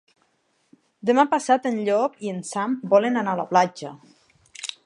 Demà 1.09 1.25
passat 1.33 1.69
en 1.71 1.77
Llop 1.89 2.17
i 2.29 2.33
en 2.37 2.41
Sam 2.51 2.77
volen 2.95 3.23
anar 3.23 3.37
a 3.39 3.43
la 3.45 3.49
platja. 3.55 3.97